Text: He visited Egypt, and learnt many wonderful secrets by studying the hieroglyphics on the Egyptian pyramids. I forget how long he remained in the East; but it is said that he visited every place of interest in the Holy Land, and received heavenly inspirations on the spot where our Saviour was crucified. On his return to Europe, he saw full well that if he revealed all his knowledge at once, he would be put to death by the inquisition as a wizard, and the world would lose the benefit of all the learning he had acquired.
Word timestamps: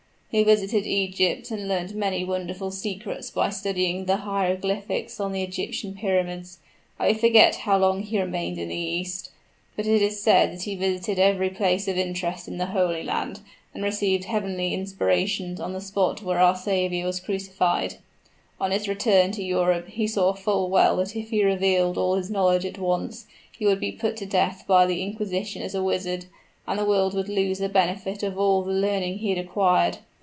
He 0.33 0.43
visited 0.45 0.87
Egypt, 0.87 1.51
and 1.51 1.67
learnt 1.67 1.93
many 1.93 2.23
wonderful 2.23 2.71
secrets 2.71 3.29
by 3.29 3.49
studying 3.49 4.05
the 4.05 4.15
hieroglyphics 4.15 5.19
on 5.19 5.33
the 5.33 5.43
Egyptian 5.43 5.93
pyramids. 5.93 6.59
I 6.97 7.13
forget 7.15 7.55
how 7.57 7.77
long 7.79 8.01
he 8.03 8.17
remained 8.17 8.57
in 8.57 8.69
the 8.69 8.77
East; 8.77 9.31
but 9.75 9.85
it 9.85 10.01
is 10.01 10.21
said 10.23 10.53
that 10.53 10.61
he 10.61 10.75
visited 10.77 11.19
every 11.19 11.49
place 11.49 11.89
of 11.89 11.97
interest 11.97 12.47
in 12.47 12.55
the 12.59 12.67
Holy 12.67 13.03
Land, 13.03 13.41
and 13.73 13.83
received 13.83 14.23
heavenly 14.23 14.73
inspirations 14.73 15.59
on 15.59 15.73
the 15.73 15.81
spot 15.81 16.21
where 16.23 16.39
our 16.39 16.55
Saviour 16.55 17.05
was 17.05 17.19
crucified. 17.19 17.95
On 18.57 18.71
his 18.71 18.87
return 18.87 19.31
to 19.31 19.43
Europe, 19.43 19.89
he 19.89 20.07
saw 20.07 20.31
full 20.31 20.69
well 20.69 20.95
that 20.95 21.13
if 21.13 21.31
he 21.31 21.43
revealed 21.43 21.97
all 21.97 22.15
his 22.15 22.31
knowledge 22.31 22.63
at 22.65 22.77
once, 22.77 23.25
he 23.51 23.65
would 23.65 23.81
be 23.81 23.91
put 23.91 24.15
to 24.15 24.25
death 24.25 24.63
by 24.65 24.85
the 24.85 25.01
inquisition 25.01 25.61
as 25.61 25.75
a 25.75 25.83
wizard, 25.83 26.27
and 26.67 26.79
the 26.79 26.85
world 26.85 27.13
would 27.15 27.27
lose 27.27 27.57
the 27.59 27.67
benefit 27.67 28.23
of 28.23 28.39
all 28.39 28.61
the 28.63 28.71
learning 28.71 29.17
he 29.17 29.27
had 29.31 29.37
acquired. 29.37 29.97